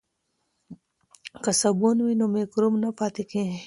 [1.43, 3.57] که صابون وي نو مکروب نه پاتې کیږي.